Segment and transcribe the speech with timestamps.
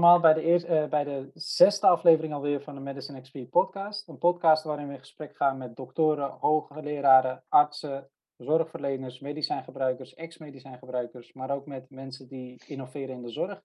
[0.00, 4.08] Allemaal bij de, eerste, bij de zesde aflevering alweer van de Medicine XP podcast.
[4.08, 11.50] Een podcast waarin we in gesprek gaan met doktoren, hoogleraren, artsen, zorgverleners, medicijngebruikers, ex-medicijngebruikers, maar
[11.50, 13.62] ook met mensen die innoveren in de zorg.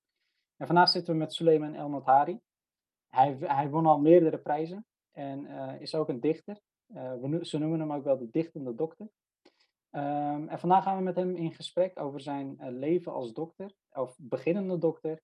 [0.57, 2.39] En vandaag zitten we met Suleiman El Notari.
[3.07, 6.59] Hij, hij won al meerdere prijzen en uh, is ook een dichter.
[6.87, 9.07] Uh, we, ze noemen hem ook wel de dichtende dokter.
[9.91, 14.15] Um, en vandaag gaan we met hem in gesprek over zijn leven als dokter, of
[14.17, 15.19] beginnende dokter.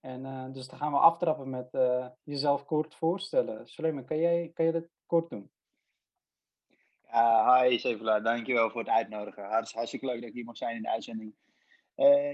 [0.00, 3.68] En uh, dus dan gaan we aftrappen met uh, jezelf kort voorstellen.
[3.68, 5.50] Suleiman, kan jij, kan je dat kort doen?
[7.06, 9.44] Uh, hi Sevela, dankjewel voor het uitnodigen.
[9.44, 11.34] Hartstikke leuk dat ik hier mag zijn in de uitzending.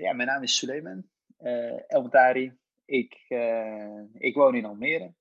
[0.00, 1.04] ja, mijn naam is Suleiman
[1.86, 2.56] Elmatari.
[2.84, 3.24] Ik,
[4.12, 5.14] ik woon in Almere.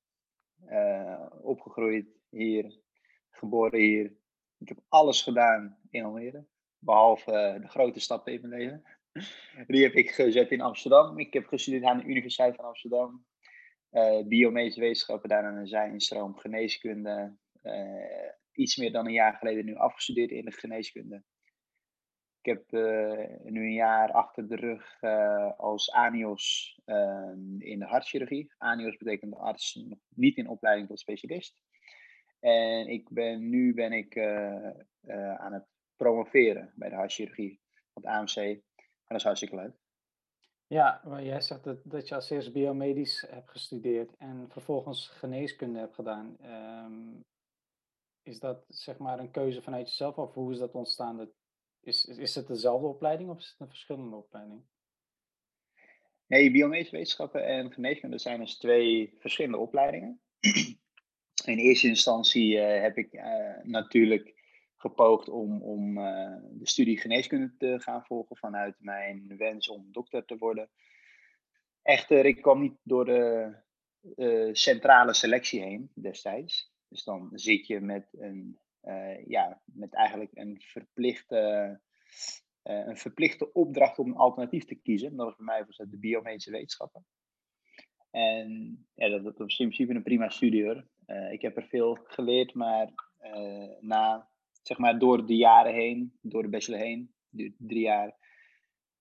[1.41, 2.79] opgegroeid hier,
[3.29, 4.13] geboren hier.
[4.57, 6.45] Ik heb alles gedaan in Almere.
[6.77, 8.83] Behalve de grote stappen in mijn leven.
[9.67, 11.19] Die heb ik gezet in Amsterdam.
[11.19, 13.25] Ik heb gestudeerd aan de Universiteit van Amsterdam.
[13.91, 17.37] Uh, biomedische wetenschappen, daarna een zijnstroom geneeskunde.
[17.63, 21.23] Uh, iets meer dan een jaar geleden nu afgestudeerd in de geneeskunde.
[22.41, 25.01] Ik heb uh, nu een jaar achter de rug
[25.57, 26.75] als ANIOS
[27.57, 28.53] in de hartchirurgie.
[28.57, 31.57] ANIOS betekent arts niet in opleiding tot specialist.
[32.39, 34.17] En ik ben, nu ben ik
[35.37, 37.61] aan het promoveren bij de hartchirurgie
[37.93, 38.63] op het AMC.
[39.05, 39.75] En dat is hartstikke leuk.
[40.67, 45.79] Ja, maar jij zegt dat, dat je als eerst biomedisch hebt gestudeerd en vervolgens geneeskunde
[45.79, 46.37] hebt gedaan.
[46.43, 47.23] Um,
[48.23, 51.31] is dat zeg maar een keuze vanuit jezelf of hoe is dat ontstaan?
[51.81, 54.65] Is, is het dezelfde opleiding of is het een verschillende opleiding?
[56.27, 60.21] Nee, biomedische wetenschappen en geneeskunde zijn dus twee verschillende opleidingen.
[61.45, 64.34] In eerste instantie uh, heb ik uh, natuurlijk
[64.77, 70.25] gepoogd om, om uh, de studie geneeskunde te gaan volgen vanuit mijn wens om dokter
[70.25, 70.69] te worden.
[71.81, 73.55] Echter, ik kwam niet door de
[74.15, 76.73] uh, centrale selectie heen destijds.
[76.87, 81.79] Dus dan zit je met een, uh, ja, met eigenlijk een verplichte,
[82.63, 85.15] een verplichte opdracht om een alternatief te kiezen.
[85.15, 87.05] Dat was bij mij was de biomedische wetenschappen.
[88.11, 90.87] En ja, dat, dat was in principe een prima studie hoor.
[91.31, 92.93] ik heb er veel geleerd, maar
[93.79, 94.29] na
[94.67, 97.13] zeg maar door de jaren heen, door de bachelor heen,
[97.57, 98.15] drie jaar,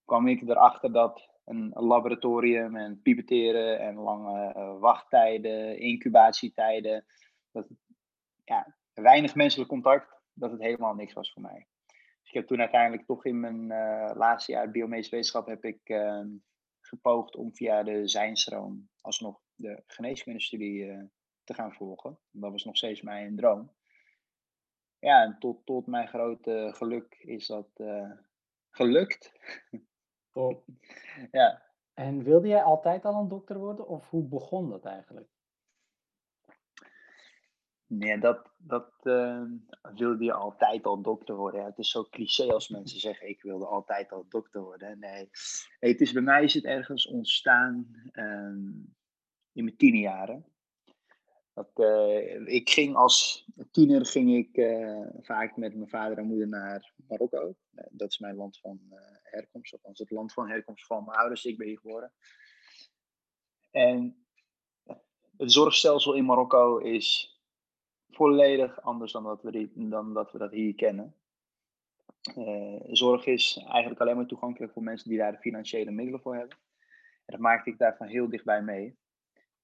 [0.05, 7.05] kwam ik erachter dat een laboratorium en pipeteren en lange uh, wachttijden, incubatietijden,
[7.53, 7.67] dat
[8.45, 11.67] ja, weinig menselijk contact, dat het helemaal niks was voor mij.
[12.21, 15.89] Dus ik heb toen uiteindelijk toch in mijn uh, laatste jaar biomedische wetenschap heb ik
[15.89, 16.25] uh,
[16.81, 21.03] gepoogd om via de zijnstroom alsnog de geneeskundestudie uh,
[21.45, 22.19] te gaan volgen.
[22.31, 23.71] Dat was nog steeds mijn droom
[25.05, 28.11] ja, en tot, tot mijn grote geluk is dat uh,
[28.71, 29.33] gelukt.
[30.33, 30.65] Top.
[31.31, 31.63] ja.
[31.95, 35.29] En wilde jij altijd al een dokter worden of hoe begon dat eigenlijk?
[37.87, 39.43] Nee, dat, dat uh,
[39.95, 41.61] wilde je altijd al dokter worden.
[41.61, 44.99] Ja, het is zo cliché als mensen zeggen: Ik wilde altijd al dokter worden.
[44.99, 45.31] Nee,
[45.81, 48.95] nee het is, bij mij is het ergens ontstaan um,
[49.53, 50.54] in mijn tienerjaren.
[51.55, 56.49] Dat, uh, ik ging als tiener ging ik uh, vaak met mijn vader en moeder
[56.49, 57.55] naar Marokko.
[57.75, 58.81] Uh, dat is mijn land van
[59.23, 61.45] herkomst, althans het land van herkomst van mijn ouders.
[61.45, 62.13] Ik ben hier geboren.
[63.71, 64.27] En
[65.37, 67.39] het zorgstelsel in Marokko is
[68.09, 71.15] volledig anders dan dat we, dan dat, we dat hier kennen.
[72.87, 76.57] zorg is eigenlijk alleen maar toegankelijk voor mensen die daar de financiële middelen voor hebben.
[77.25, 78.97] En dat maakte ik daarvan heel dichtbij mee.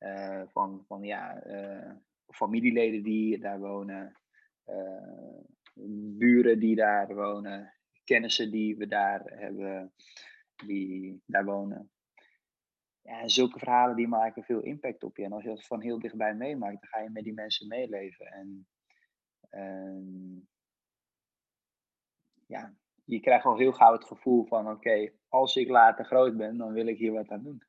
[0.00, 1.92] Uh, van, van ja, uh,
[2.26, 4.16] familieleden die daar wonen,
[4.66, 5.38] uh,
[6.18, 7.74] buren die daar wonen,
[8.04, 9.92] kennissen die we daar hebben,
[10.66, 11.90] die daar wonen.
[13.02, 15.24] Ja, zulke verhalen die maken veel impact op je.
[15.24, 18.26] En als je dat van heel dichtbij meemaakt, dan ga je met die mensen meeleven.
[18.26, 18.66] En
[19.50, 20.38] ehm,
[22.46, 22.74] ja,
[23.04, 26.72] je krijgt al heel gauw het gevoel van: oké, als ik later groot ben, dan
[26.72, 27.62] wil ik hier wat aan doen.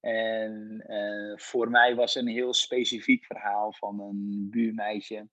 [0.00, 5.28] En uh, voor mij was een heel specifiek verhaal van een buurmeisje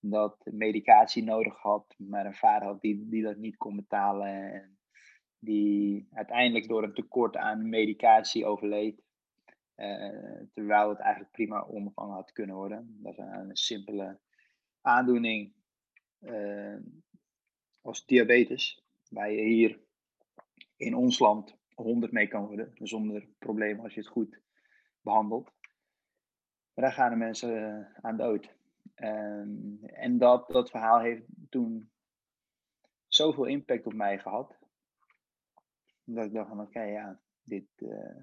[0.00, 4.52] dat medicatie nodig had, maar een vader had die, die dat niet kon betalen.
[4.52, 4.78] En
[5.38, 9.02] die uiteindelijk door een tekort aan medicatie overleed.
[9.76, 12.98] Uh, terwijl het eigenlijk prima ondervangen had kunnen worden.
[13.02, 14.18] Dat is een, simpele
[14.80, 15.52] aandoening
[16.20, 16.76] uh,
[17.80, 19.80] als diabetes, je hier
[20.76, 24.40] in ons land 100 mee kan worden, zonder probleem als je het goed
[25.00, 25.52] behandelt.
[26.74, 28.54] Maar daar gaan de mensen uh, aan dood.
[28.94, 31.90] En dat, dat verhaal heeft toen
[33.08, 34.58] zoveel impact op mij gehad.
[36.04, 38.16] Dat ik dacht van oké, ja, dit, uh,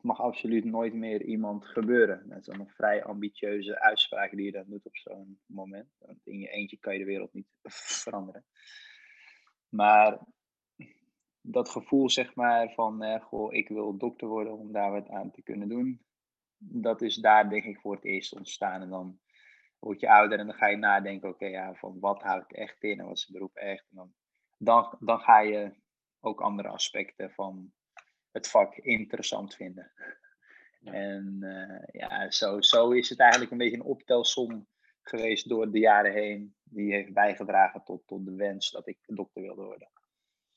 [0.00, 2.28] mag absoluut nooit meer iemand gebeuren.
[2.28, 5.88] Dat is een vrij ambitieuze uitspraak die je dan doet op zo'n moment.
[5.98, 7.48] Want in je eentje kan je de wereld niet
[8.02, 8.44] veranderen.
[9.68, 10.18] Maar
[11.46, 15.30] dat gevoel, zeg maar, van eh, goh, ik wil dokter worden om daar wat aan
[15.30, 16.04] te kunnen doen.
[16.58, 18.80] Dat is daar denk ik voor het eerst ontstaan.
[18.80, 19.18] En dan
[19.78, 22.98] word je ouder en dan ga je nadenken, oké, ja, van wat houdt echt in
[22.98, 23.86] en wat is het beroep echt.
[23.90, 24.12] En dan,
[24.58, 25.74] dan, dan ga je
[26.20, 27.72] ook andere aspecten van
[28.30, 29.92] het vak interessant vinden.
[30.84, 34.66] En uh, ja, zo, zo is het eigenlijk een beetje een optelsom
[35.02, 36.56] geweest door de jaren heen.
[36.62, 39.88] Die heeft bijgedragen tot, tot de wens dat ik dokter wilde worden.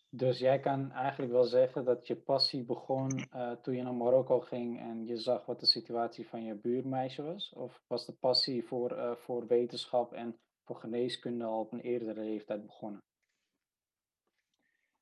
[0.10, 4.40] Dus jij kan eigenlijk wel zeggen dat je passie begon uh, toen je naar Marokko
[4.40, 7.54] ging en je zag wat de situatie van je buurmeisje was?
[7.54, 12.22] Of was de passie voor, uh, voor wetenschap en voor geneeskunde al op een eerdere
[12.22, 13.04] leeftijd begonnen?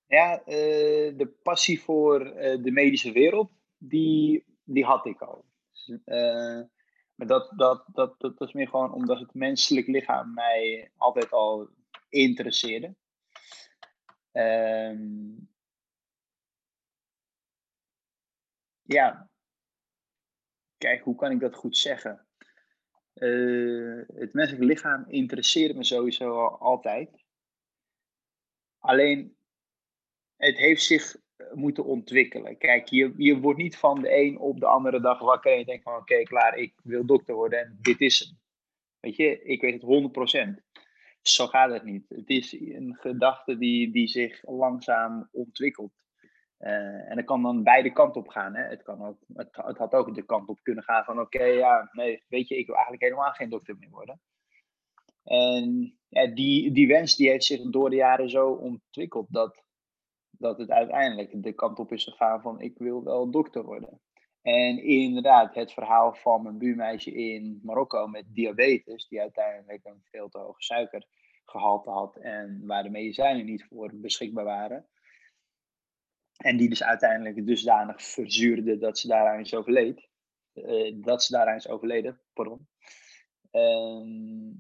[0.05, 0.45] Ja, uh,
[1.17, 2.19] de passie voor
[2.61, 5.45] de medische wereld, die, die had ik al.
[7.15, 11.69] maar dat, dat, dat, dat is meer gewoon omdat het menselijk lichaam mij altijd al
[12.09, 12.95] interesseerde.
[14.37, 15.49] Um,
[18.81, 19.29] ja,
[20.77, 22.27] kijk, hoe kan ik dat goed zeggen?
[23.15, 27.23] Uh, het menselijk lichaam interesseert me sowieso al, altijd.
[28.79, 29.37] Alleen,
[30.35, 31.15] het heeft zich
[31.53, 32.57] moeten ontwikkelen.
[32.57, 35.65] Kijk, je, je wordt niet van de een op de andere dag wakker en je
[35.65, 38.39] denkt van oké, klaar, ik wil dokter worden en dit is hem.
[38.99, 40.63] Weet je, ik weet het 100%
[41.29, 42.05] zo gaat het niet.
[42.09, 45.91] Het is een gedachte die, die zich langzaam ontwikkelt.
[46.59, 48.55] Uh, en dat kan dan beide kanten op gaan.
[48.55, 48.63] Hè.
[48.63, 51.89] Het, kan ook, het, het had ook de kant op kunnen gaan van oké, ja,
[51.91, 54.21] nee, weet je, ik wil eigenlijk helemaal geen dokter meer worden.
[55.23, 55.97] En
[56.33, 59.63] die, die wens die heeft zich door de jaren zo ontwikkeld dat,
[60.29, 64.01] dat het uiteindelijk de kant op is gegaan van ik wil wel dokter worden.
[64.45, 70.29] En inderdaad, het verhaal van mijn buurmeisje in Marokko met diabetes, die uiteindelijk een veel
[70.29, 74.87] te hoge suikergehalte had en waar de medicijnen niet voor beschikbaar waren.
[76.37, 80.09] En die dus uiteindelijk dusdanig verzuurde dat ze daaraan is overleed.
[80.53, 82.67] Uh, dat ze daaraan is overleden, pardon.
[83.51, 84.51] Uh,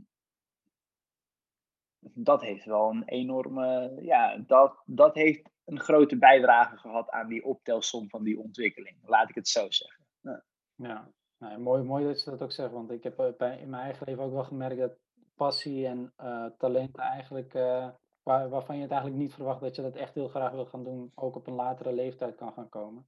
[2.01, 7.45] dat heeft wel een enorme, ja, dat, dat heeft een grote bijdrage gehad aan die
[7.45, 8.97] optelsom van die ontwikkeling.
[9.05, 10.05] Laat ik het zo zeggen.
[10.21, 10.43] Ja,
[10.75, 11.11] ja.
[11.37, 13.83] Nou, mooi, mooi dat je dat ook zegt, want ik heb eh, bij, in mijn
[13.83, 14.97] eigen leven ook wel gemerkt dat
[15.35, 17.89] passie en uh, talenten eigenlijk, uh,
[18.23, 20.83] waar, waarvan je het eigenlijk niet verwacht dat je dat echt heel graag wil gaan
[20.83, 23.07] doen, ook op een latere leeftijd kan gaan komen.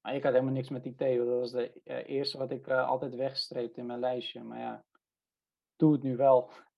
[0.00, 3.80] Maar ik had helemaal niks met IT, dat was de eerste wat ik altijd wegstreepte
[3.80, 4.42] in mijn lijstje.
[4.42, 4.84] Maar ja,
[5.76, 6.50] doe het nu wel.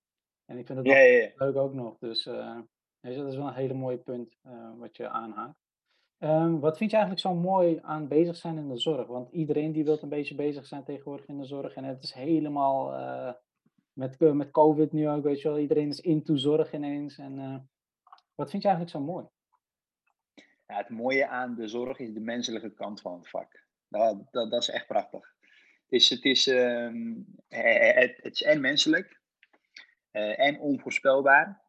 [0.45, 1.31] En ik vind het ja, ja, ja.
[1.35, 2.29] leuk ook nog, dus
[3.11, 5.61] dat is wel een hele mooie punt uh, wat je aanhaakt.
[6.19, 9.07] Um, wat vind je eigenlijk zo mooi aan bezig zijn in de zorg?
[9.07, 11.73] Want iedereen die wil een beetje bezig zijn tegenwoordig in de zorg.
[11.73, 13.33] En het is helemaal uh,
[13.93, 15.59] met, met COVID nu ook, weet je wel.
[15.59, 17.17] Iedereen is into zorg ineens.
[17.17, 17.35] En
[18.35, 19.25] wat vind je eigenlijk zo mooi?
[20.67, 23.65] Ja, het mooie aan de zorg is de menselijke kant van het vak.
[23.87, 25.35] Dat, dat, dat is echt prachtig.
[25.83, 29.21] Het is, het is, um, het, het, is en menselijk
[30.11, 31.62] en onvoorspelbaar.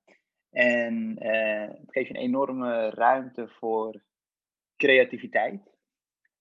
[0.54, 4.02] En uh, het geeft je een enorme ruimte voor
[4.76, 5.62] creativiteit.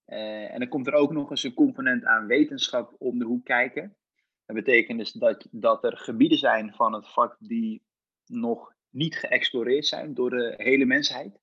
[0.08, 3.46] Uh, en dan komt er ook nog eens een component aan wetenschap om de hoek
[3.46, 3.98] kijken.
[4.46, 7.84] Dat betekent dus dat, dat er gebieden zijn van het vak die
[8.26, 11.40] nog niet geëxploreerd zijn door de hele mensheid.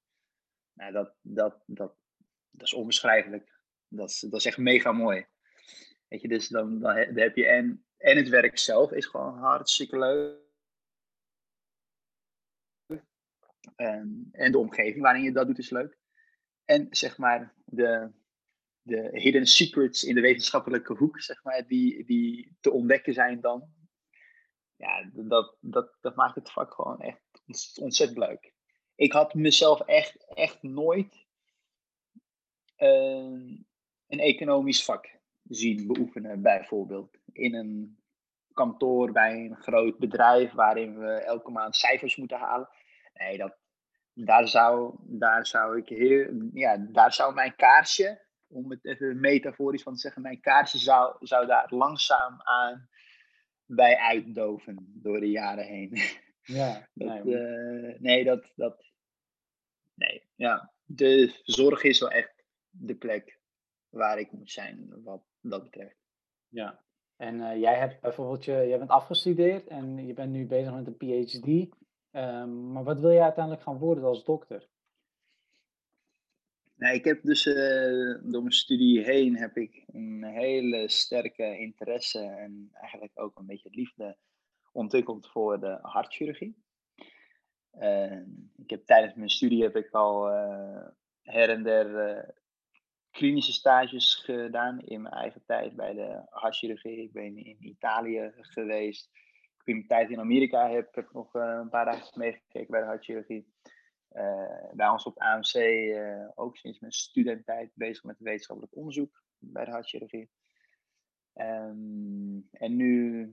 [0.73, 1.95] Nou, dat, dat, dat,
[2.51, 3.61] dat is onbeschrijfelijk.
[3.89, 5.27] Dat is, dat is echt mega mooi.
[6.09, 9.99] Weet je, dus dan, dan heb je en, en het werk zelf is gewoon hartstikke
[9.99, 10.49] leuk.
[13.77, 15.99] En, en de omgeving waarin je dat doet is leuk.
[16.65, 18.11] En zeg maar de,
[18.83, 23.69] de hidden secrets in de wetenschappelijke hoek, zeg maar, die, die te ontdekken zijn dan.
[24.77, 27.21] Ja, dat, dat, dat maakt het vak gewoon echt
[27.81, 28.53] ontzettend leuk.
[28.95, 31.27] Ik had mezelf echt, echt nooit
[32.79, 33.57] uh,
[34.07, 37.19] een economisch vak zien beoefenen, bijvoorbeeld.
[37.33, 37.99] In een
[38.53, 42.69] kantoor bij een groot bedrijf waarin we elke maand cijfers moeten halen.
[43.15, 43.59] Nee, dat,
[44.15, 49.83] daar, zou, daar zou ik heel, ja, daar zou mijn kaarsje, om het even metaforisch
[49.83, 52.89] van te zeggen, mijn kaarsje zou, zou daar langzaam aan
[53.65, 55.91] bij uitdoven door de jaren heen.
[56.43, 58.85] Ja, dat, nee, uh, nee, dat, dat,
[59.95, 63.41] nee, ja, de zorg is wel echt de plek
[63.89, 65.97] waar ik moet zijn, wat dat betreft.
[66.49, 66.85] Ja,
[67.17, 70.87] en uh, jij hebt bijvoorbeeld, je, jij bent afgestudeerd en je bent nu bezig met
[70.87, 71.77] een PhD.
[72.13, 74.69] Um, maar wat wil je uiteindelijk gaan worden als dokter?
[76.75, 77.45] Nou, ik heb dus
[78.23, 83.71] door mijn studie heen heb ik een hele sterke interesse en eigenlijk ook een beetje
[83.73, 84.17] liefde
[84.73, 86.57] ontwikkeld voor de hartchirurgie.
[88.57, 90.27] ik heb tijdens mijn studie heb ik al
[91.23, 92.35] her en der
[93.11, 97.03] klinische stages gedaan in mijn eigen tijd bij de hartchirurgie.
[97.03, 99.11] Ik ben in Italië geweest.
[99.65, 103.53] In tijd in Amerika heb, ik nog eh, een paar dagen meegekeken bij de hartchirurgie.
[104.13, 109.65] Uh, bij ons op AMC eh, ook sinds mijn studententijd bezig met wetenschappelijk onderzoek bij
[109.65, 110.31] de hartchirurgie.
[111.35, 113.33] Um, en nu,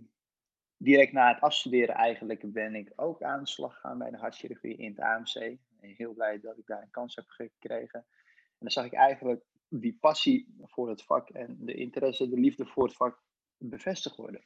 [0.77, 4.77] direct na het afstuderen eigenlijk, ben ik ook aan de slag gegaan bij de hartchirurgie
[4.77, 5.35] in het AMC.
[5.79, 7.99] En heel blij dat ik daar een kans heb gekregen.
[7.99, 12.65] En dan zag ik eigenlijk die passie voor het vak en de interesse, de liefde
[12.65, 13.23] voor het vak
[13.57, 14.41] bevestigd worden.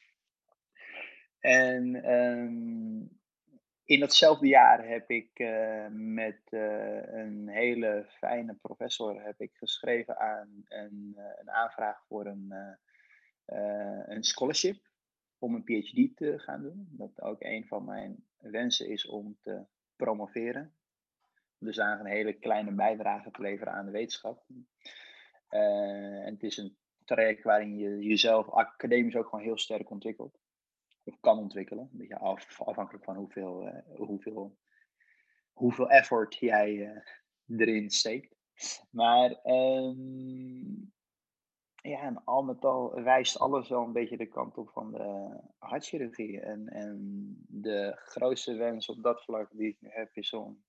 [1.42, 3.20] En um,
[3.86, 10.18] in datzelfde jaar heb ik uh, met uh, een hele fijne professor heb ik geschreven
[10.20, 12.54] aan een, uh, een aanvraag voor een,
[14.06, 14.90] een scholarship
[15.40, 16.88] om een PhD te gaan doen.
[16.92, 20.74] Dat ook een van mijn wensen is om te promoveren.
[21.58, 24.46] Dus eigenlijk een hele kleine bijdrage te leveren aan de wetenschap.
[25.50, 30.41] En het is een traject waarin je jezelf academisch ook gewoon heel sterk ontwikkelt.
[31.04, 31.90] Of kan ontwikkelen.
[31.92, 34.58] Een beetje af, afhankelijk van hoeveel, uh, hoeveel,
[35.52, 38.36] hoeveel effort jij uh, erin steekt.
[38.90, 40.94] Maar um,
[41.76, 45.40] ja, en al met al wijst alles wel een beetje de kant op van de
[45.58, 46.40] hartchirurgie.
[46.40, 46.98] En, en
[47.48, 50.64] de grootste wens op dat vlak die ik nu heb is om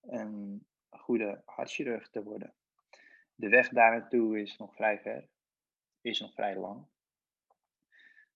[0.00, 2.54] een goede hartchirurg te worden
[3.42, 5.28] de weg daar naartoe is nog vrij ver,
[6.00, 6.86] is nog vrij lang.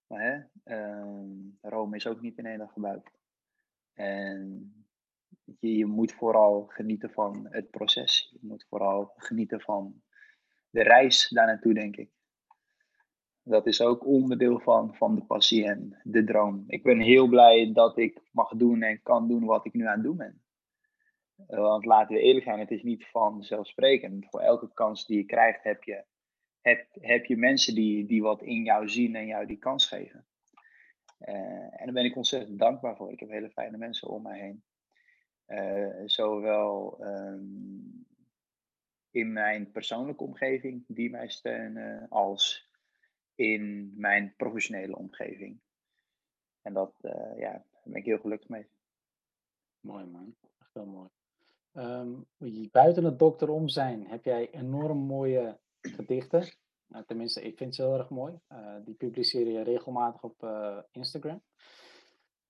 [0.07, 0.37] Maar hè,
[0.77, 3.11] uh, Rome is ook niet in één dag gebouwd.
[3.93, 4.73] En
[5.45, 8.29] je, je moet vooral genieten van het proces.
[8.41, 10.03] Je moet vooral genieten van
[10.71, 12.11] de reis daar naartoe, denk ik.
[13.43, 16.65] Dat is ook onderdeel van, van de passie en de droom.
[16.67, 19.95] Ik ben heel blij dat ik mag doen en kan doen wat ik nu aan
[19.95, 20.43] het doen ben.
[21.47, 24.27] Want laten we eerlijk zijn, het is niet vanzelfsprekend.
[24.31, 26.05] Voor elke kans die je krijgt, heb je,
[26.67, 30.27] heb, heb je mensen die, die wat in jou zien en jou die kans geven.
[31.21, 31.35] Uh,
[31.81, 33.13] en daar ben ik ontzettend dankbaar voor.
[33.13, 34.63] Ik heb hele fijne mensen om mij heen.
[35.47, 38.07] Uh, zowel um,
[39.11, 42.71] in mijn persoonlijke omgeving die mij steunen, als
[43.35, 45.61] in mijn professionele omgeving.
[46.63, 48.67] En dat, uh, ja, daar ben ik heel gelukkig mee.
[49.81, 51.09] Mooi man, echt wel mooi.
[51.73, 52.27] Um,
[52.71, 55.59] buiten het dokter om zijn heb jij enorm mooie
[55.95, 56.45] gedichten.
[56.87, 58.39] Nou, tenminste, ik vind ze heel erg mooi.
[58.53, 61.43] Uh, die publiceer je regelmatig op uh, Instagram.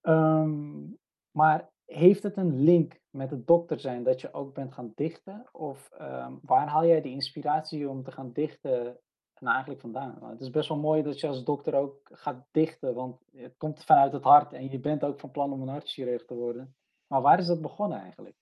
[0.02, 0.98] Um,
[1.30, 5.46] maar heeft het een link met het dokter zijn dat je ook bent gaan dichten?
[5.52, 9.00] Of um, waar haal jij die inspiratie om te gaan dichten
[9.38, 10.30] nou eigenlijk vandaan?
[10.30, 13.84] Het is best wel mooi dat je als dokter ook gaat dichten, want het komt
[13.84, 16.76] vanuit het hart en je bent ook van plan om een hartchirurg te worden.
[17.06, 18.36] Maar waar is dat begonnen eigenlijk?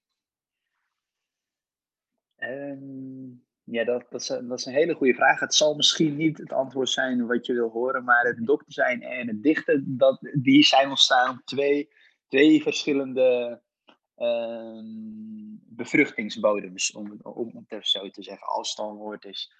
[2.37, 5.41] Um, ja, dat, dat, is, dat is een hele goede vraag.
[5.41, 9.03] Het zal misschien niet het antwoord zijn wat je wil horen, maar het dokter zijn
[9.03, 11.89] en het dichten, dat, die zijn ontstaan twee,
[12.29, 13.61] twee verschillende
[14.17, 19.53] um, bevruchtingsbodems, om, om, om het zo te zeggen, als het dan woord is.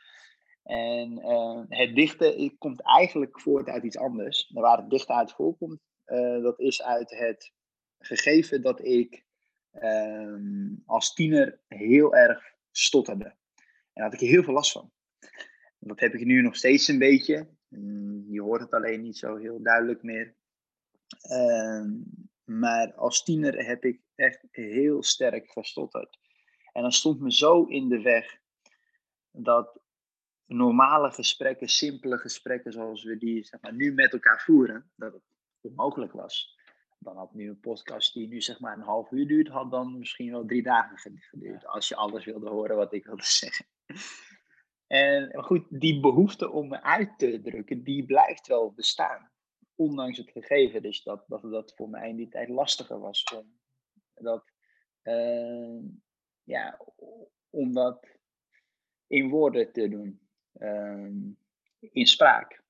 [0.63, 4.51] En uh, het dichten komt eigenlijk voort uit iets anders.
[4.55, 7.53] Waar het dichten uit voorkomt, uh, dat is uit het
[7.99, 9.25] gegeven dat ik
[9.73, 13.35] um, als tiener heel erg stotterde.
[13.95, 14.93] En daar had ik heel veel last van.
[15.79, 17.49] Dat heb ik nu nog steeds een beetje.
[18.29, 20.35] Je hoort het alleen niet zo heel duidelijk meer.
[21.21, 21.91] Ehm,
[22.45, 26.19] maar als tiener heb ik echt heel sterk gestotterd.
[26.73, 28.39] En dat stond me zo in de weg
[29.31, 29.81] dat
[30.47, 35.23] normale gesprekken, simpele gesprekken zoals we die zeg maar, nu met elkaar voeren, dat het
[35.61, 36.55] onmogelijk was
[37.05, 39.99] dan had nu een podcast die nu zeg maar een half uur duurt, had dan
[39.99, 41.67] misschien wel drie dagen geduurd.
[41.67, 43.67] Als je alles wilde horen wat ik wilde zeggen.
[44.87, 49.31] En goed, die behoefte om uit te drukken, die blijft wel bestaan.
[49.75, 53.59] Ondanks het gegeven dus dat, dat voor mij in die tijd lastiger was om
[54.15, 54.53] dat,
[55.03, 55.83] uh,
[56.43, 56.81] ja,
[57.51, 58.07] om dat
[59.07, 60.29] in woorden te doen.
[60.55, 61.11] Uh,
[61.81, 62.63] in spraak.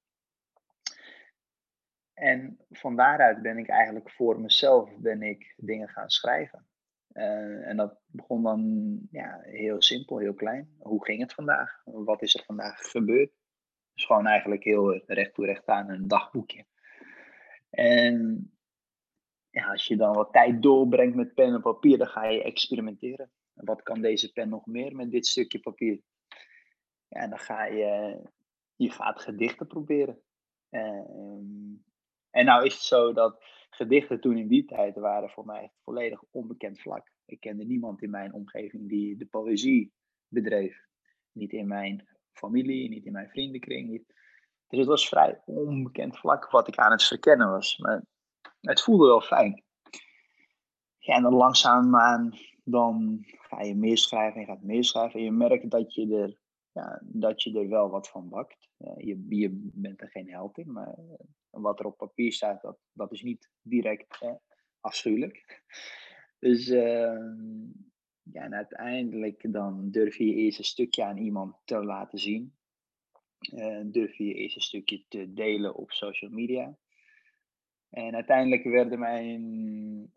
[2.12, 6.66] En van daaruit ben ik eigenlijk voor mezelf ben ik dingen gaan schrijven.
[7.14, 10.76] Uh, en dat begon dan ja, heel simpel, heel klein.
[10.78, 11.82] Hoe ging het vandaag?
[11.84, 13.32] Wat is er vandaag gebeurd?
[13.94, 16.66] Dus gewoon eigenlijk heel recht toe recht aan een dagboekje.
[17.70, 18.48] En
[19.50, 23.30] ja, als je dan wat tijd doorbrengt met pen en papier, dan ga je experimenteren.
[23.54, 26.00] wat kan deze pen nog meer met dit stukje papier?
[27.08, 28.22] Ja, dan ga je,
[28.76, 30.22] je gaat gedichten proberen.
[30.70, 31.74] Ehm,
[32.30, 33.44] en nou is het zo dat
[33.74, 37.10] gedichten toen in die tijd waren voor mij volledig onbekend vlak.
[37.26, 39.92] Ik kende niemand in mijn omgeving die de poëzie
[40.28, 40.86] bedreef.
[41.32, 44.06] Niet in mijn familie, niet in mijn vriendenkring.
[44.68, 47.78] Dus het was vrij onbekend vlak wat ik aan het verkennen was.
[47.78, 48.04] Maar
[48.60, 49.62] het voelde wel fijn.
[50.98, 52.32] Ja, en dan langzaamaan
[52.64, 55.18] dan ga je meer schrijven en je gaat meer schrijven.
[55.18, 56.38] En je merkt dat je er,
[56.72, 58.68] ja, dat je er wel wat van bakt.
[58.96, 60.98] je, je bent er geen held in, maar
[61.54, 64.34] eh, wat er op papier staat, dat, dat is niet direct eh,
[64.80, 65.44] afschuwelijk.
[66.38, 67.66] Dus ehm,
[68.22, 72.54] ja, en uiteindelijk dan durf je eerst een stukje aan iemand te laten zien.
[73.52, 76.76] Uh, durf je eerst een stukje te delen op social media.
[77.90, 80.12] En uiteindelijk werden mijn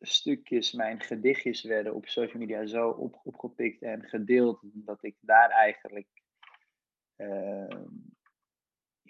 [0.00, 5.50] stukjes, mijn gedichtjes werden op social media zo op, opgepikt en gedeeld dat ik daar
[5.50, 6.08] eigenlijk
[7.16, 7.84] uh,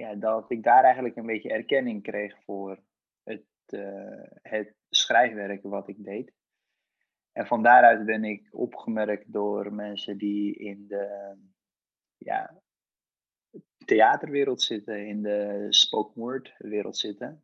[0.00, 2.83] ja, dat ik daar eigenlijk een beetje erkenning kreeg voor
[3.23, 6.33] het, uh, het schrijfwerk wat ik deed.
[7.33, 11.37] En van daaruit ben ik opgemerkt door mensen die in de
[12.16, 12.61] ja,
[13.85, 17.42] theaterwereld zitten, in de spoken word wereld zitten.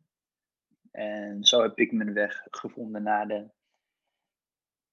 [0.91, 3.49] En zo heb ik mijn weg gevonden naar de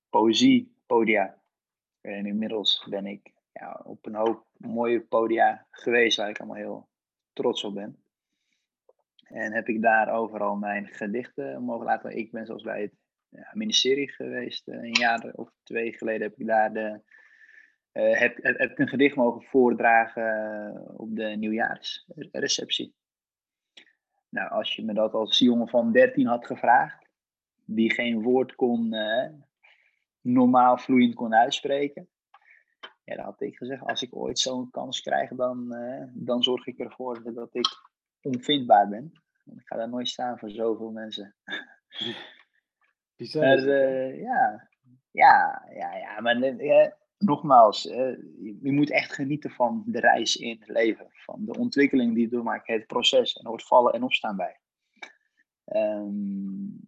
[0.09, 1.43] poëziepodia.
[2.01, 6.93] En inmiddels ben ik ja, op een hoop mooie podia geweest waar ik allemaal heel
[7.35, 8.05] trots op ben.
[9.25, 12.17] En heb ik daar overal mijn gedichten mogen laten.
[12.17, 12.93] Ik ben zoals bij het
[13.29, 14.69] ja, ministerie geweest.
[14.69, 17.01] Eh, een jaar of twee geleden heb ik daar de,
[17.93, 22.95] heb, heb, een gedicht mogen voordragen eh, op de nieuwjaarsreceptie.
[24.29, 27.09] Nou, als je me dat als jongen van 13 had gevraagd,
[27.65, 28.95] die geen woord kon,
[30.21, 32.09] normaal vloeiend kon uitspreken,
[33.05, 35.77] ja, dan had ik gezegd, als ik ooit zo'n kans krijg, dan,
[36.15, 37.67] dan zorg ik ervoor dat ik
[38.23, 39.13] onvindbaar ben.
[39.45, 41.35] Ik ga daar nooit staan voor zoveel mensen.
[43.17, 43.59] Bizar.
[43.59, 44.69] uh, ja,
[45.11, 46.87] ja, ja, ja, maar uh,
[47.19, 51.07] nogmaals, je, je, moet echt genieten van de reis in het leven.
[51.11, 53.33] Van de ontwikkeling die je doormaakt, het proces.
[53.33, 54.59] En er hoort vallen en opstaan bij.
[55.65, 56.87] Um,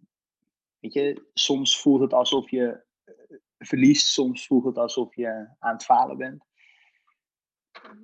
[0.79, 2.85] weet je, soms voelt het alsof je
[3.57, 6.45] verliest, soms voelt het alsof je aan het falen bent.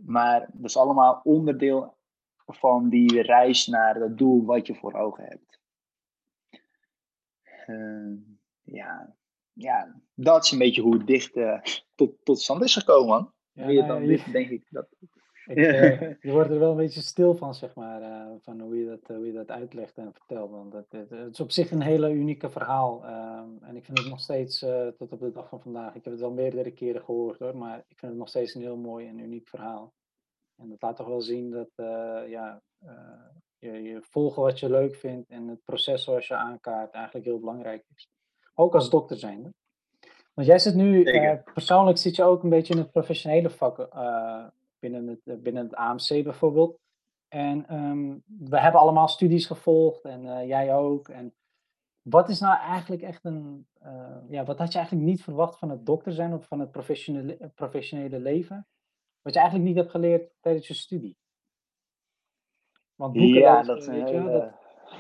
[0.06, 1.98] Maar dat is allemaal onderdeel
[2.46, 5.60] van die reis naar het doel wat je voor ogen hebt.
[7.68, 8.18] Uh,
[8.62, 9.16] ja,
[9.54, 11.62] ja, dat is een beetje hoe het dicht uh,
[11.96, 13.34] tot, tot stand is gekomen.
[13.52, 14.68] Ja, Meer dan dit, denk ik.
[14.70, 14.88] Dat...
[15.46, 18.78] Ik, uh, je wordt er wel een beetje stil van, zeg maar, uh, van hoe
[18.78, 20.52] je, dat, hoe je dat uitlegt en vertelt.
[20.52, 23.06] Want dat, het, het is op zich een hele unieke verhaal.
[23.06, 24.60] Ehm, en ik vind het nog steeds,
[24.98, 27.78] tot op de dag van vandaag, ik heb het al meerdere keren gehoord hoor, maar
[27.78, 29.94] ik vind het nog steeds een heel mooi en uniek verhaal.
[30.56, 31.70] En dat laat toch wel zien dat,
[32.28, 32.62] ja,
[33.58, 37.40] je, je volgen wat je leuk vindt en het proces zoals je aankaart eigenlijk heel
[37.40, 38.10] belangrijk is.
[38.54, 39.54] Ook als dokter zijnde.
[40.34, 43.80] Want jij zit nu, uh, persoonlijk zit je ook een beetje in het professionele vak
[43.80, 44.46] uh,
[44.84, 46.80] binnen, het, uh, binnen het AMC bijvoorbeeld.
[47.28, 51.10] En um, we hebben allemaal studies gevolgd en jij ook.
[51.10, 51.34] En
[52.02, 53.68] wat is nou eigenlijk echt een,
[54.30, 57.52] ja, wat had je eigenlijk niet verwacht van het dokter zijn of van het professionele,
[57.56, 58.68] professionele leven?
[59.22, 61.18] Wat je eigenlijk niet hebt geleerd tijdens je studie?
[62.96, 63.88] Want boeken, ja, dat, dat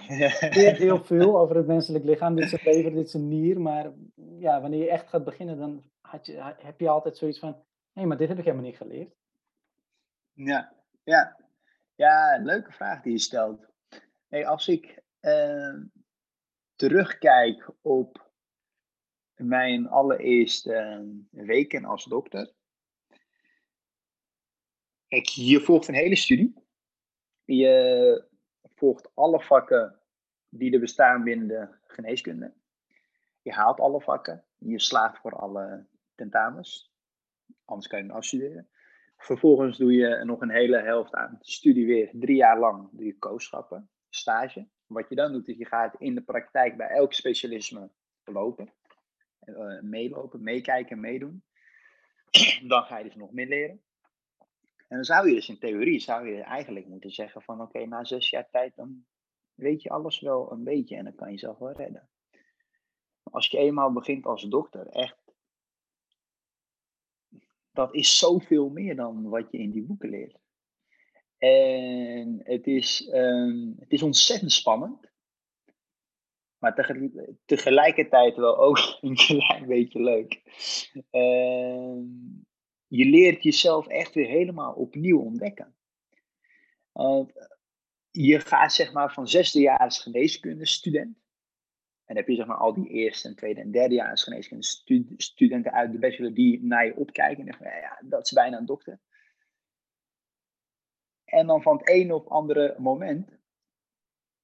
[0.55, 2.35] leert heel veel over het menselijk lichaam.
[2.35, 3.61] Dit is een lever, dit is een nier.
[3.61, 3.93] Maar
[4.39, 7.55] ja, wanneer je echt gaat beginnen, dan had je, heb je altijd zoiets van...
[7.93, 9.15] Nee, maar dit heb ik helemaal niet geleerd.
[10.33, 11.41] Ja, ja.
[11.95, 13.67] Ja, leuke vraag die je stelt.
[14.27, 15.75] Hey, als ik uh,
[16.75, 18.31] terugkijk op
[19.35, 22.53] mijn allereerste uh, weken als dokter.
[25.07, 26.53] Kijk, je volgt een hele studie.
[27.43, 28.25] Je
[28.75, 29.99] volgt alle vakken
[30.49, 32.53] die er bestaan binnen de geneeskunde.
[33.41, 34.45] Je haalt alle vakken.
[34.57, 36.93] Je slaagt voor alle tentamens.
[37.65, 38.69] Anders kan je hem afstuderen.
[39.23, 42.09] Vervolgens doe je nog een hele helft aan studie weer.
[42.13, 43.15] Drie jaar lang doe je
[44.09, 44.67] stage.
[44.85, 47.91] Wat je dan doet, is je gaat in de praktijk bij elk specialisme
[48.23, 48.73] lopen.
[49.45, 51.43] Uh, meelopen, meekijken, meedoen.
[52.67, 53.81] Dan ga je dus nog meer leren.
[54.87, 58.03] En dan zou je dus in theorie zou je eigenlijk moeten zeggen van oké, na
[58.03, 59.05] zes jaar tijd dan
[59.53, 62.09] weet je alles wel een beetje en dan kan je jezelf wel redden.
[63.23, 65.17] Als je eenmaal begint als dokter, echt,
[67.73, 70.37] dat is zoveel meer dan wat je in die boeken leert.
[71.37, 75.11] En het is, um, het is ontzettend spannend.
[76.57, 77.01] maar
[77.45, 80.41] tegelijkertijd wel ook een klein beetje leuk.
[81.09, 82.05] Ehm,
[82.87, 85.75] je leert jezelf echt weer helemaal opnieuw ontdekken.
[88.11, 91.22] je gaat zeg maar van zesdejaars geneeskunde student.
[92.05, 95.91] En heb je zeg maar al die eerste en tweede en derdejaars geneeskunde studenten uit
[95.91, 97.37] de bachelor die naar je opkijken.
[97.37, 98.99] En denken, ja, ja, dat is bijna een dokter.
[101.25, 103.37] En dan van het ene op andere moment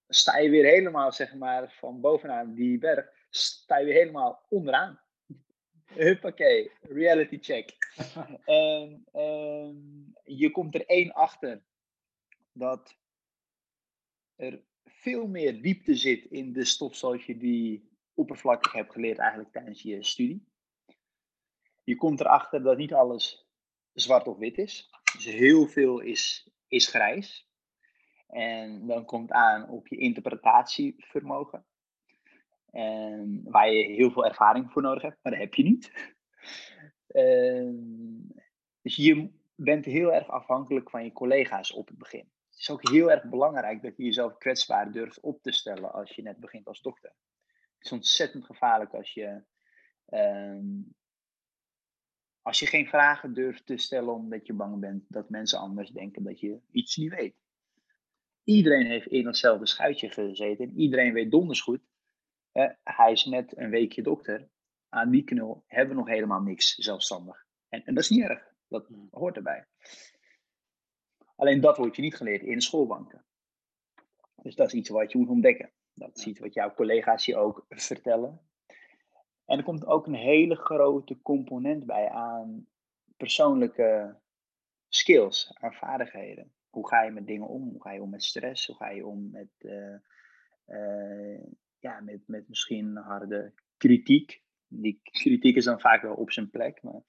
[0.08, 5.00] sta je weer helemaal, zeg maar, van bovenaan die berg, sta je weer helemaal onderaan.
[5.86, 7.78] Huppakee, reality check.
[8.45, 9.76] ehm,
[10.24, 11.63] je komt er één achter
[12.52, 12.98] dat
[14.36, 14.63] er
[14.99, 19.81] veel meer diepte zit in de stof zoals je die oppervlakkig hebt geleerd eigenlijk tijdens
[19.81, 20.47] je studie.
[21.83, 23.47] Je komt erachter dat niet alles
[23.93, 24.89] zwart of wit is.
[25.13, 27.47] Dus heel veel is, is grijs.
[28.27, 31.65] En dan komt aan op je interpretatievermogen.
[32.71, 35.91] En waar je heel veel ervaring voor nodig hebt, maar dat heb je niet.
[37.09, 37.75] Ehm,
[38.81, 42.31] dus je bent heel erg afhankelijk van je collega's op het begin.
[42.60, 46.15] Het is ook heel erg belangrijk dat je jezelf kwetsbaar durft op te stellen als
[46.15, 47.13] je net begint als dokter.
[47.48, 49.43] Het is ontzettend gevaarlijk als je,
[50.06, 50.82] ehm,
[52.41, 56.24] als je geen vragen durft te stellen omdat je bang bent dat mensen anders denken
[56.24, 57.36] dat je iets niet weet.
[58.43, 60.69] Iedereen heeft in hetzelfde schuitje gezeten.
[60.69, 61.82] En iedereen weet donders goed.
[62.84, 64.50] hij is net een weekje dokter.
[64.89, 67.45] Aan die knul hebben we nog helemaal niks zelfstandig.
[67.69, 68.54] En, en dat is niet erg.
[68.67, 69.08] Dat hmm.
[69.12, 69.67] hoort erbij.
[71.39, 73.25] Alleen dat wordt je niet geleerd in schoolbanken.
[74.36, 75.71] Dus dat is iets wat je moet ontdekken.
[75.93, 78.41] Dat is iets wat jouw collega's je ook vertellen.
[79.45, 82.67] En er komt ook een hele grote component bij aan
[83.17, 84.17] persoonlijke
[84.88, 87.69] skills, aan vaardigheden hoe ga je met dingen om?
[87.69, 88.67] Hoe ga je om met stress?
[88.67, 89.95] Hoe ga je om met, uh,
[90.67, 91.43] uh,
[91.80, 94.43] ja, met, met misschien harde kritiek?
[94.67, 96.84] Die kritiek is dan vaak wel op zijn plek.
[96.84, 97.02] Maar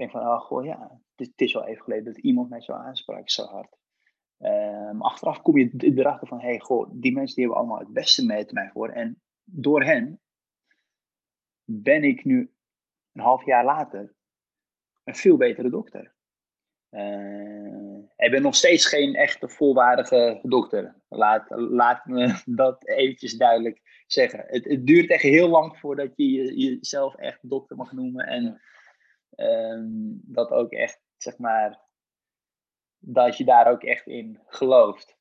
[0.00, 3.30] denk van, oh goh, ja, het, is wel even geleden dat iemand mij zo aansprak,
[3.30, 3.76] zo hard.
[4.92, 8.26] Maar achteraf kom je erachter van, hey, goh, die mensen die hebben allemaal het beste
[8.26, 8.88] met mij voor.
[8.88, 10.20] En door hen
[11.64, 12.52] ben ik nu
[13.12, 14.14] een half jaar later
[15.04, 16.14] een veel betere dokter.
[16.90, 20.96] Uh, ik ben nog steeds geen echte volwaardige dokter.
[21.08, 24.44] Laat, laat me dat eventjes duidelijk zeggen.
[24.46, 28.26] Het, het duurt echt heel lang voordat je, jezelf echt dokter mag noemen.
[28.26, 28.60] En
[29.36, 29.84] uh,
[30.22, 31.80] dat ook echt, zeg maar,
[32.98, 35.18] dat je daar ook echt in gelooft.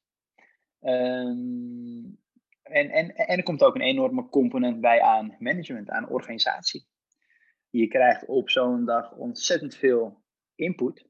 [0.82, 2.20] Um,
[2.64, 6.88] en, en, en er komt ook een enorme component bij aan management, aan organisatie.
[7.70, 10.24] Je krijgt op zo'n dag ontzettend veel
[10.56, 11.08] input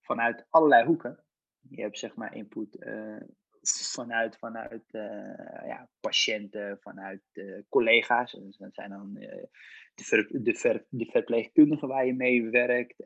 [0.00, 1.24] vanuit allerlei hoeken.
[1.68, 3.20] Je hebt zeg maar input uh,
[3.70, 8.32] vanuit, vanuit uh, ja, patiënten, vanuit uh, collega's.
[8.32, 12.96] Dus dat zijn dan de, ver, de, ver, de verpleegkundigen waar je mee werkt,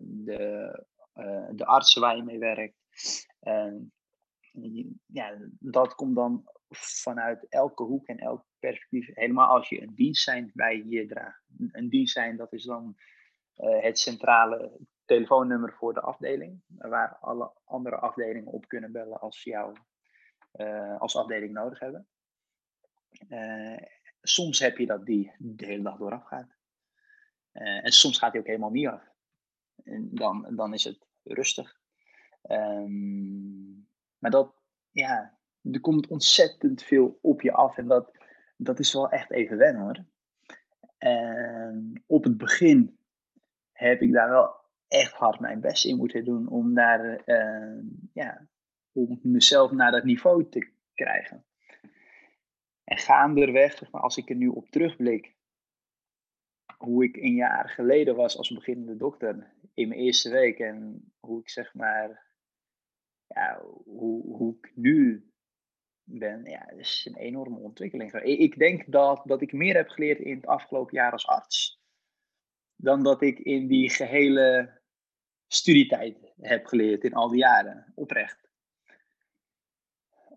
[0.00, 0.84] de,
[1.50, 2.76] de artsen waar je mee werkt.
[5.06, 6.44] ja, dat komt dan
[7.02, 9.10] vanuit elke hoek en elk perspectief.
[9.14, 11.42] Helemaal als je een dienst zijn bij je draagt.
[11.70, 12.96] Een dienst zijn, dat is dan
[13.54, 19.76] het centrale telefoonnummer voor de afdeling, waar alle andere afdelingen op kunnen bellen als jou
[20.54, 22.08] uh, als afdeling nodig hebben.
[23.28, 23.78] Uh,
[24.20, 26.56] soms heb je dat die de hele dag dooraf gaat.
[27.52, 29.12] Uh, en soms gaat hij ook helemaal niet af.
[29.84, 31.78] En dan, dan is het rustig.
[32.42, 33.88] Um,
[34.18, 34.54] maar dat,
[34.90, 38.18] ja, er komt ontzettend veel op je af en dat,
[38.56, 40.04] dat is wel echt even wennen hoor.
[40.98, 42.98] En op het begin
[43.72, 44.63] heb ik daar wel
[44.94, 48.48] echt hard mijn best in moeten doen om, daar, uh, ja,
[48.92, 51.44] om mezelf naar dat niveau te krijgen.
[52.84, 55.36] En gaandeweg, maar, als ik er nu op terugblik,
[56.76, 61.40] hoe ik een jaar geleden was als beginnende dokter in mijn eerste week en hoe
[61.40, 62.26] ik zeg maar,
[63.26, 65.28] ja, hoe, hoe ik nu
[66.02, 68.12] ben, ja, dat is een enorme ontwikkeling.
[68.12, 71.82] Ik denk dat, dat ik meer heb geleerd in het afgelopen jaar als arts
[72.76, 74.80] dan dat ik in die gehele
[75.46, 78.50] studietijd heb geleerd in al die jaren, oprecht.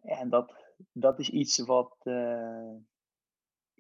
[0.02, 2.74] En dat, dat is iets wat, uh,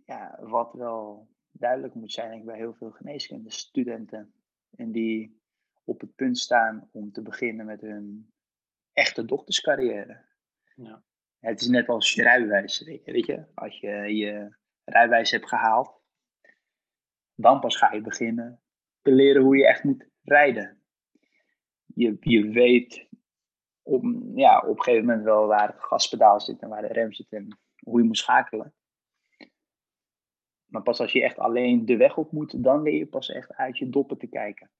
[0.05, 4.33] ja, wat wel duidelijk moet zijn denk ik, bij heel veel geneeskundestudenten.
[4.75, 5.41] En die
[5.83, 8.33] op het punt staan om te beginnen met hun
[8.93, 10.25] echte dokterscarrière.
[10.75, 11.03] Ja.
[11.39, 13.45] Het is net als je rijbewijs, weet je.
[13.53, 16.01] Als je je rijbewijs hebt gehaald,
[17.35, 18.61] dan pas ga je beginnen
[19.01, 20.76] te leren hoe je echt moet rijden
[21.97, 23.07] je, je weet
[23.81, 24.03] op,
[24.35, 27.31] ja, op een gegeven moment wel waar het gaspedaal zit en waar de rem zit
[27.31, 28.73] en hoe je moet schakelen.
[30.65, 33.53] Maar pas als je echt alleen de weg op moet, dan leer je pas echt
[33.53, 34.71] uit je doppen te kijken.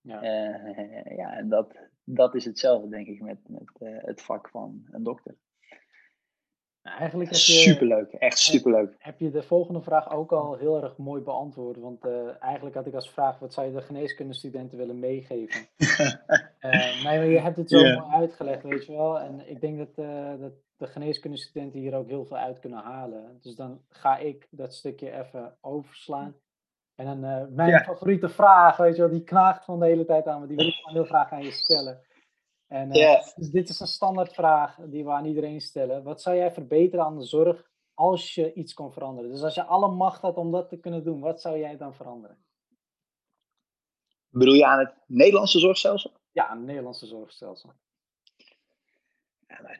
[0.00, 4.48] Ja, uh, ja en dat, dat is hetzelfde, denk ik, met, met uh, het vak
[4.48, 5.36] van een dokter.
[6.86, 8.94] Nou, eigenlijk heb je, superleuk, echt superleuk.
[8.98, 11.76] Heb je de volgende vraag ook al heel erg mooi beantwoord?
[11.76, 15.68] Want uh, eigenlijk had ik als vraag: wat zou je de geneeskundestudenten willen meegeven?
[16.60, 18.00] uh, nee, je hebt het zo yeah.
[18.00, 19.20] mooi uitgelegd, weet je wel.
[19.20, 23.38] En ik denk dat, uh, dat de geneeskundestudenten hier ook heel veel uit kunnen halen.
[23.40, 26.34] Dus dan ga ik dat stukje even overslaan.
[26.94, 30.40] En dan mijn favoriete vraag, weet je wel, die knaagt van de hele tijd aan
[30.40, 30.46] me.
[30.46, 32.00] Die wil ik gewoon heel graag aan je stellen.
[32.66, 36.02] En, uh, dus dit is een standaardvraag die we aan iedereen stellen.
[36.02, 39.30] Wat zou jij verbeteren aan de zorg als je iets kon veranderen?
[39.30, 41.94] Dus als je alle macht had om dat te kunnen doen, wat zou jij dan
[41.94, 42.44] veranderen?
[44.28, 46.10] Bedoel je aan het Nederlandse zorgstelsel?
[46.32, 47.72] Ja, aan het Nederlandse zorgstelsel.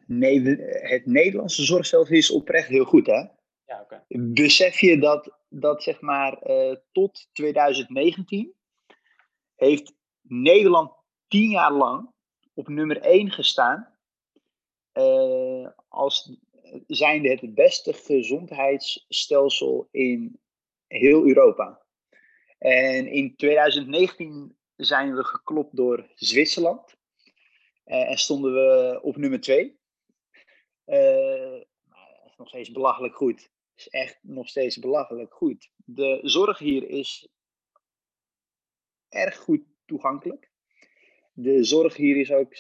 [0.07, 3.29] Nee, het Nederlandse zorgstelsel is oprecht heel goed, hè?
[3.67, 3.81] Ja.
[3.83, 4.03] Okay.
[4.09, 8.55] Besef je dat, dat zeg maar uh, tot 2019
[9.55, 10.93] heeft Nederland
[11.29, 12.15] tien jaar lang
[12.57, 13.95] op nummer 1 gestaan.
[14.95, 16.39] Uh, als
[16.87, 20.41] zijnde het beste gezondheidsstelsel in
[20.87, 21.83] heel Europa.
[22.59, 26.97] En in 2019 zijn we geklopt door Zwitserland.
[27.87, 29.79] Uh, en stonden we op nummer 2.
[30.87, 31.55] Uh,
[32.27, 33.51] is nog steeds belachelijk goed.
[33.75, 35.71] Is echt nog steeds belachelijk goed.
[35.77, 37.29] De zorg hier is
[39.09, 40.51] erg goed toegankelijk
[41.39, 42.55] de zorg hier is ook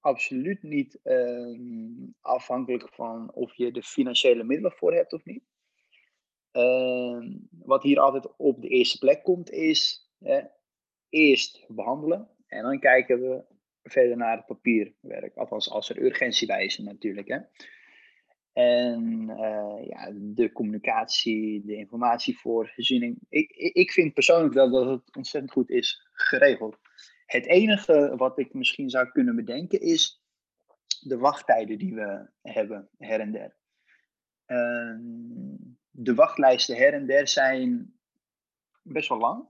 [0.00, 1.58] absoluut niet uh,
[2.20, 5.42] afhankelijk van of je de financiële middelen voor hebt of niet.
[6.52, 7.18] Uh,
[7.50, 10.08] wat hier altijd op de eerste plek komt is
[11.08, 13.44] eerst behandelen en dan kijken we
[13.82, 15.36] verder naar het papierwerk.
[15.36, 17.28] Althans, als er urgentie bij is natuurlijk.
[17.28, 17.38] Hè.
[18.52, 23.18] En uh, ja, de communicatie, de informatievoorziening.
[23.28, 26.78] Ik, ik vind persoonlijk wel dat het ontzettend goed is geregeld.
[27.30, 30.22] Het enige wat ik misschien zou kunnen bedenken is
[31.00, 33.56] de wachttijden die we hebben her en der.
[34.46, 34.96] Uh,
[35.90, 37.98] de wachtlijsten her en der zijn
[38.82, 39.48] best wel lang.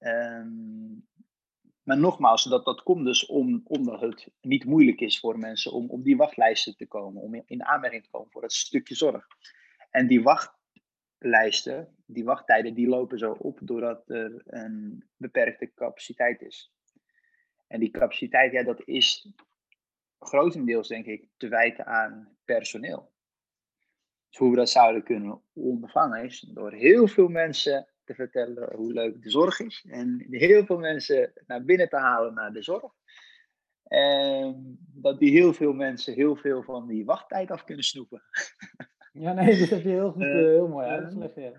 [0.00, 0.46] Uh,
[1.82, 5.90] maar nogmaals, dat, dat komt dus om, omdat het niet moeilijk is voor mensen om
[5.90, 9.26] op die wachtlijsten te komen, om in aanmerking te komen voor het stukje zorg.
[9.90, 10.56] En die wacht,
[11.18, 16.72] lijsten, die wachttijden, die lopen zo op doordat er een beperkte capaciteit is.
[17.66, 19.32] En die capaciteit, ja, dat is
[20.18, 23.12] grotendeels, denk ik, te wijten aan personeel.
[24.28, 28.92] Dus hoe we dat zouden kunnen ondervangen is door heel veel mensen te vertellen hoe
[28.92, 29.86] leuk de zorg is.
[29.88, 32.92] En heel veel mensen naar binnen te halen naar de zorg.
[33.84, 38.22] En dat die heel veel mensen heel veel van die wachttijd af kunnen snoepen.
[39.14, 41.34] Ja, nee, dat heb je heel goed, uh, heel mooi uitgelegd.
[41.34, 41.52] Ja.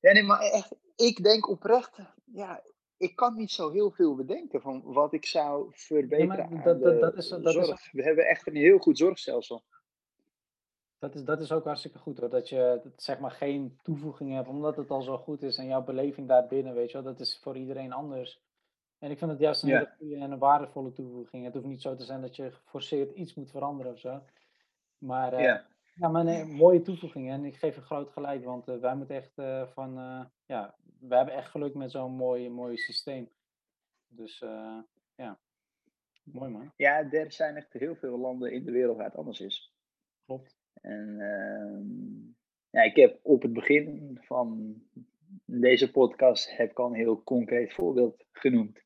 [0.00, 2.62] ja, nee, maar echt, ik denk oprecht, ja,
[2.96, 6.54] ik kan niet zo heel veel bedenken van wat ik zou verbeteren.
[6.54, 7.68] Ja, dat, dat, dat, is, dat zorg.
[7.68, 7.92] Is...
[7.92, 9.64] We hebben echt een heel goed zorgstelsel.
[10.98, 12.30] Dat is, dat is ook hartstikke goed hoor.
[12.30, 15.66] Dat je dat, zeg maar geen toevoeging hebt, omdat het al zo goed is en
[15.66, 18.42] jouw beleving daarbinnen, weet je wel, dat is voor iedereen anders.
[18.98, 19.76] En ik vind het juist een ja.
[19.76, 21.44] hele goede en een waardevolle toevoeging.
[21.44, 24.22] Het hoeft niet zo te zijn dat je geforceerd iets moet veranderen of zo.
[24.98, 25.66] Maar uh, ja.
[25.94, 27.30] Ja, maar nee, mooie toevoeging.
[27.30, 30.74] En ik geef een groot gelijk, want uh, wij moeten echt uh, van, uh, ja,
[30.98, 33.30] we hebben echt geluk met zo'n mooi, mooi systeem.
[34.08, 34.38] Dus
[35.14, 35.38] ja,
[36.22, 36.72] mooi man.
[36.76, 39.74] Ja, er zijn echt heel veel landen in de wereld waar het anders is.
[40.24, 40.56] Klopt.
[40.72, 42.32] En ehm,
[42.70, 44.74] ja, ik heb op het begin van
[45.44, 48.82] deze podcast heb ik al een heel concreet voorbeeld genoemd.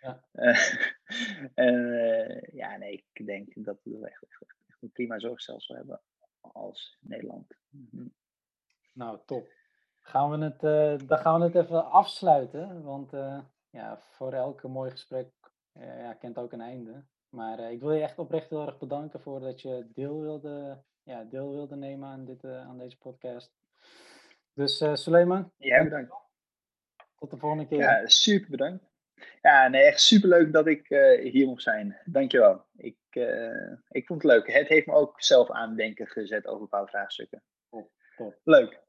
[0.00, 0.24] Ja.
[1.54, 6.00] en ja, nee, ik denk dat we echt, echt, echt een prima zorgstelsel hebben
[6.52, 7.56] als Nederland.
[7.68, 8.06] Mhm.
[8.92, 9.48] Nou, top.
[10.00, 13.38] Gaan we het, uh, dan gaan we het even afsluiten, want uh,
[13.70, 15.30] ja, voor elke mooi gesprek
[15.72, 17.04] uh, ja, kent ook een einde.
[17.28, 21.24] Maar ik wil je echt oprecht heel erg bedanken voor dat je deel wilde, ja,
[21.24, 23.52] deel wilde nemen aan, dit, aan deze podcast.
[24.54, 25.52] Dus Suleiman.
[25.56, 26.14] Jij bedankt.
[27.18, 27.78] Tot de volgende keer.
[27.78, 28.91] Ja, super bedankt.
[29.42, 31.96] Ja, nee, echt superleuk dat ik uh, hier mocht zijn.
[32.04, 32.64] Dankjewel.
[32.76, 34.52] Ik, uh, ik vond het leuk.
[34.52, 37.42] Het heeft me ook zelf aan denken gezet over een paar vraagstukken.
[37.70, 38.40] Top, top.
[38.44, 38.80] Leuk.